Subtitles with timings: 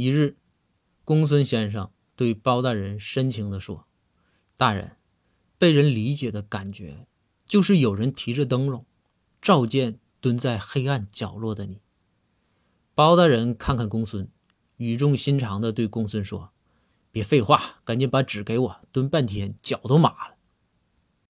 [0.00, 0.36] 一日，
[1.04, 3.88] 公孙先生对包大人深情地说
[4.56, 4.96] ：“大人，
[5.58, 7.08] 被人理解的感觉，
[7.48, 8.86] 就是有人提着灯笼，
[9.42, 11.80] 照见蹲在黑暗角落的你。”
[12.94, 14.30] 包大人看看公孙，
[14.76, 16.52] 语重心长地对公孙说
[17.10, 20.36] ：“别废话，赶紧把纸给我，蹲半天脚都麻了。”